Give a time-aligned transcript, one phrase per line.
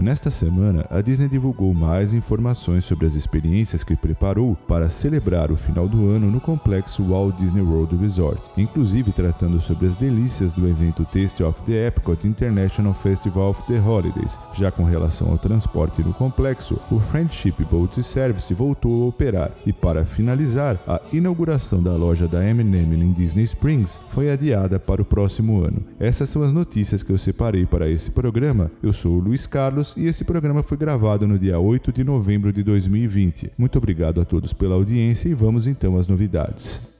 [0.00, 5.56] Nesta semana, a Disney divulgou mais informações sobre as experiências que preparou para celebrar o
[5.56, 10.68] final do ano no complexo Walt Disney World Resort, inclusive tratando sobre as delícias do
[10.68, 14.38] evento Taste of the Epcot International Festival of the Holidays.
[14.54, 19.72] Já com relação ao transporte no complexo, o Friendship Boat Service voltou a operar e
[19.72, 25.04] para finalizar, a inauguração da loja da M&M em Disney Springs foi adiada para o
[25.04, 25.82] próximo ano.
[25.98, 28.70] Essas são as notícias que eu separei para esse programa.
[28.80, 32.52] Eu sou o Luiz Carlos e esse programa foi gravado no dia 8 de novembro
[32.52, 33.52] de 2020.
[33.56, 36.98] Muito obrigado a todos pela audiência e vamos então às novidades.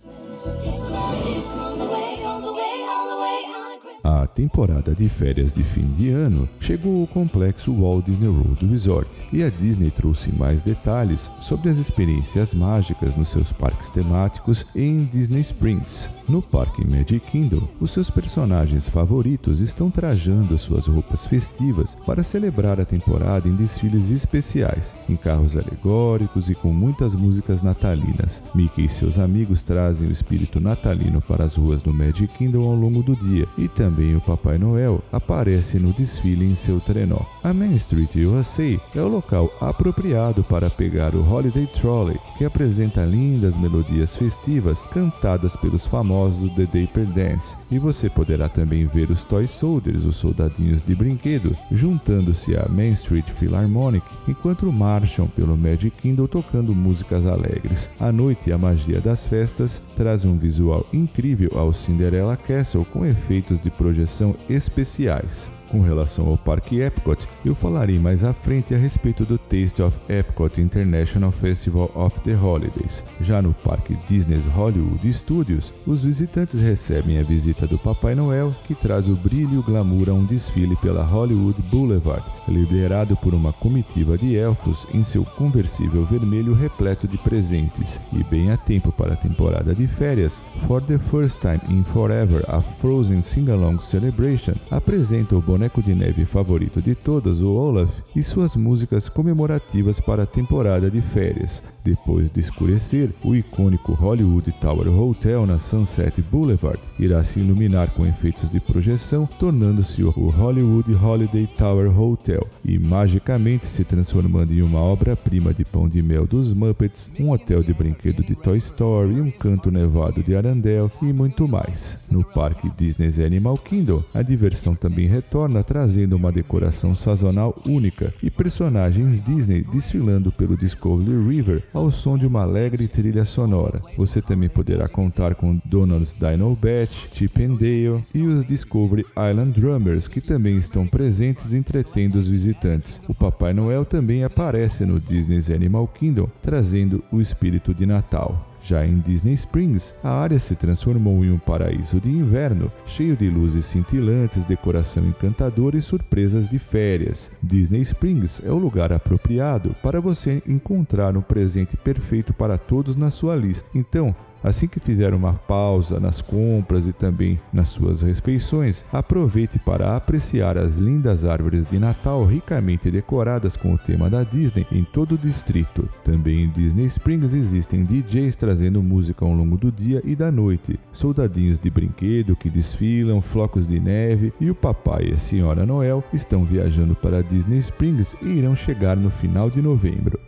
[4.29, 9.43] Temporada de férias de fim de ano chegou ao complexo Walt Disney World Resort e
[9.43, 15.41] a Disney trouxe mais detalhes sobre as experiências mágicas nos seus parques temáticos em Disney
[15.41, 16.11] Springs.
[16.29, 22.79] No parque Magic Kingdom, os seus personagens favoritos estão trajando suas roupas festivas para celebrar
[22.79, 28.43] a temporada em desfiles especiais, em carros alegóricos e com muitas músicas natalinas.
[28.55, 32.75] Mickey e seus amigos trazem o espírito natalino para as ruas do Magic Kingdom ao
[32.75, 37.21] longo do dia e também o Papai Noel aparece no desfile em seu trenó.
[37.43, 43.05] A Main Street USA é o local apropriado para pegar o Holiday Trolley, que apresenta
[43.05, 49.23] lindas melodias festivas cantadas pelos famosos The Dapper Dance, e você poderá também ver os
[49.25, 55.91] Toy Soldiers, os soldadinhos de brinquedo, juntando-se à Main Street Philharmonic, enquanto marcham pelo Magic
[56.03, 57.91] Kingdom tocando músicas alegres.
[58.01, 63.61] A noite a magia das festas traz um visual incrível ao Cinderella Castle com efeitos
[63.61, 64.08] de projeção
[64.49, 65.58] especiais.
[65.71, 69.99] Com relação ao Parque Epcot, eu falarei mais à frente a respeito do Taste of
[70.09, 73.05] Epcot International Festival of the Holidays.
[73.21, 78.75] Já no Parque Disney's Hollywood Studios, os visitantes recebem a visita do Papai Noel, que
[78.75, 83.53] traz o brilho e o glamour a um desfile pela Hollywood Boulevard, liderado por uma
[83.53, 88.01] comitiva de elfos em seu conversível vermelho repleto de presentes.
[88.15, 92.43] E bem a tempo para a temporada de férias, For the First Time in Forever,
[92.49, 98.23] a Frozen Sing-Along Celebration apresenta o boneco de neve favorito de todas, o Olaf, e
[98.23, 101.61] suas músicas comemorativas para a temporada de férias.
[101.85, 108.07] Depois de escurecer, o icônico Hollywood Tower Hotel na Sunset Boulevard irá se iluminar com
[108.07, 114.79] efeitos de projeção, tornando-se o Hollywood Holiday Tower Hotel e magicamente se transformando em uma
[114.79, 119.31] obra-prima de pão de mel dos Muppets, um hotel de brinquedo de Toy Story, um
[119.31, 122.07] canto nevado de Arandel e muito mais.
[122.13, 128.13] No parque Disney's Animal Kingdom, a diversão também retorna torna trazendo uma decoração sazonal única
[128.23, 133.81] e personagens Disney desfilando pelo Discovery River ao som de uma alegre trilha sonora.
[133.97, 139.59] Você também poderá contar com Donald's Dino Batch, Chip and Dale e os Discovery Island
[139.59, 143.01] Drummers que também estão presentes entretendo os visitantes.
[143.09, 148.48] O Papai Noel também aparece no Disney's Animal Kingdom, trazendo o espírito de Natal.
[148.69, 153.31] Já em Disney Springs, a área se transformou em um paraíso de inverno, cheio de
[153.31, 157.31] luzes cintilantes, decoração encantadora e surpresas de férias.
[157.43, 163.11] Disney Springs é o lugar apropriado para você encontrar um presente perfeito para todos na
[163.11, 163.71] sua lista.
[163.75, 169.97] Então, Assim que fizer uma pausa nas compras e também nas suas refeições, aproveite para
[169.97, 175.13] apreciar as lindas árvores de Natal ricamente decoradas com o tema da Disney em todo
[175.13, 175.89] o distrito.
[176.05, 180.79] Também em Disney Springs existem DJs trazendo música ao longo do dia e da noite,
[180.93, 186.03] soldadinhos de brinquedo que desfilam, flocos de neve e o papai e a senhora Noel
[186.13, 190.19] estão viajando para Disney Springs e irão chegar no final de novembro.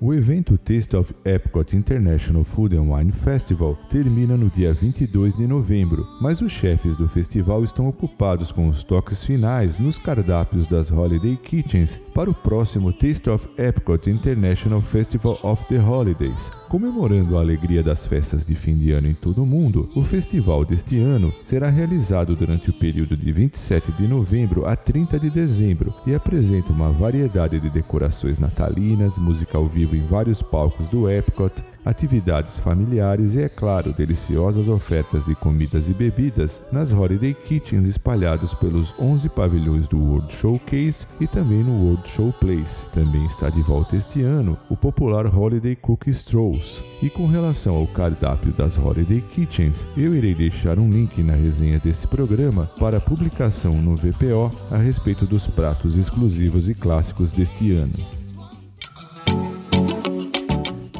[0.00, 5.46] O evento Taste of Epcot International Food and Wine Festival termina no dia 22 de
[5.46, 10.90] novembro, mas os chefes do festival estão ocupados com os toques finais nos cardápios das
[10.90, 16.50] Holiday Kitchens para o próximo Taste of Epcot International Festival of the Holidays.
[16.68, 20.64] Comemorando a alegria das festas de fim de ano em todo o mundo, o festival
[20.64, 25.94] deste ano será realizado durante o período de 27 de novembro a 30 de dezembro
[26.04, 31.62] e apresenta uma variedade de decorações natalinas, música ao vivo em vários palcos do Epcot,
[31.84, 38.54] atividades familiares e, é claro, deliciosas ofertas de comidas e bebidas nas Holiday Kitchens espalhados
[38.54, 42.86] pelos 11 pavilhões do World Showcase e também no World Showplace.
[42.94, 46.82] Também está de volta este ano o popular Holiday Cookie Strolls.
[47.02, 51.78] E com relação ao cardápio das Holiday Kitchens, eu irei deixar um link na resenha
[51.78, 58.23] desse programa para publicação no VPO a respeito dos pratos exclusivos e clássicos deste ano.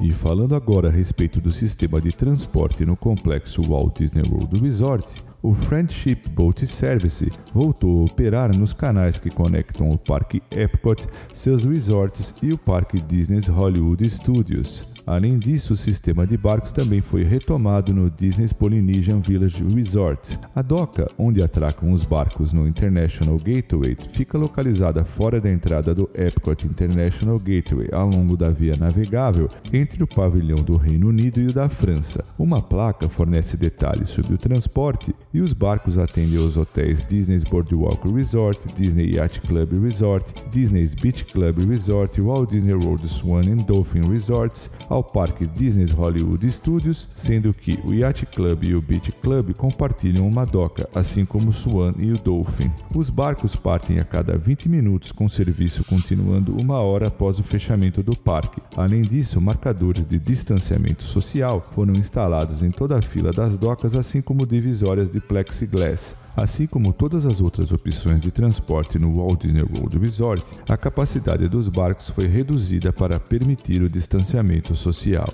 [0.04, 5.24] E falando agora a respeito do sistema de transporte no complexo Walt Disney World Resort,
[5.42, 11.64] o Friendship Boat Service voltou a operar nos canais que conectam o Parque Epcot, seus
[11.64, 14.93] resorts e o Parque Disney's Hollywood Studios.
[15.06, 20.38] Além disso, o sistema de barcos também foi retomado no Disney's Polynesian Village Resort.
[20.54, 26.08] A doca, onde atracam os barcos no International Gateway, fica localizada fora da entrada do
[26.14, 31.48] Epcot International Gateway, ao longo da via navegável entre o pavilhão do Reino Unido e
[31.48, 32.24] o da França.
[32.38, 38.10] Uma placa fornece detalhes sobre o transporte e os barcos atendem aos hotéis Disney's Boardwalk
[38.10, 44.02] Resort, Disney Yacht Club Resort, Disney's Beach Club Resort, Walt Disney World Swan and Dolphin
[44.08, 49.52] Resorts, ao parque Disney's Hollywood Studios, sendo que o Yacht Club e o Beach Club
[49.54, 52.70] compartilham uma doca, assim como o Swan e o Dolphin.
[52.94, 58.04] Os barcos partem a cada 20 minutos, com serviço continuando uma hora após o fechamento
[58.04, 58.62] do parque.
[58.76, 64.22] Além disso, marcadores de distanciamento social foram instalados em toda a fila das docas, assim
[64.22, 66.23] como divisórias de plexiglass.
[66.36, 71.48] Assim como todas as outras opções de transporte no Walt Disney World Resort, a capacidade
[71.48, 75.28] dos barcos foi reduzida para permitir o distanciamento social.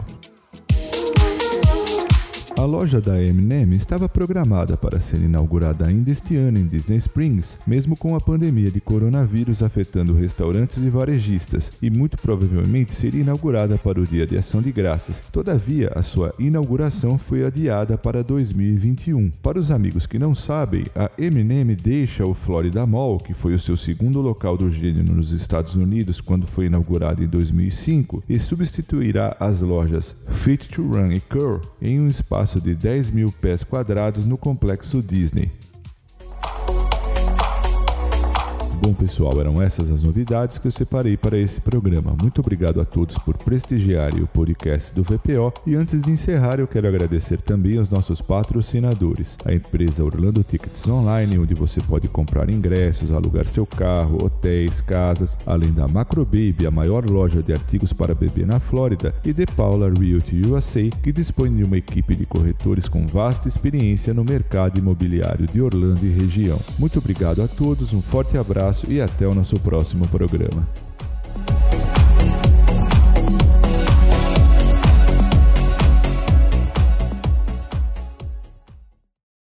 [2.60, 7.56] A loja da M&M estava programada para ser inaugurada ainda este ano em Disney Springs,
[7.66, 13.78] mesmo com a pandemia de coronavírus afetando restaurantes e varejistas, e muito provavelmente seria inaugurada
[13.78, 15.22] para o Dia de Ação de Graças.
[15.32, 19.30] Todavia, a sua inauguração foi adiada para 2021.
[19.42, 23.58] Para os amigos que não sabem, a M&M deixa o Florida Mall, que foi o
[23.58, 29.34] seu segundo local do gênero nos Estados Unidos quando foi inaugurado em 2005, e substituirá
[29.40, 33.62] as lojas Fit to Run e Curl em um espaço espaço de 10 mil pés
[33.62, 35.52] quadrados no complexo Disney.
[38.82, 42.16] Bom, pessoal, eram essas as novidades que eu separei para esse programa.
[42.18, 45.52] Muito obrigado a todos por prestigiarem o podcast do VPO.
[45.66, 50.88] E antes de encerrar, eu quero agradecer também aos nossos patrocinadores, a empresa Orlando Tickets
[50.88, 56.66] Online, onde você pode comprar ingressos, alugar seu carro, hotéis, casas, além da Macro Baby,
[56.66, 61.12] a maior loja de artigos para bebê na Flórida, e The Paula Realty USA, que
[61.12, 66.08] dispõe de uma equipe de corretores com vasta experiência no mercado imobiliário de Orlando e
[66.08, 66.58] região.
[66.78, 70.66] Muito obrigado a todos, um forte abraço abraço e até o nosso próximo programa.